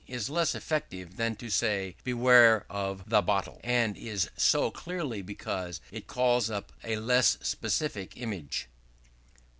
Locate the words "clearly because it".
4.71-6.07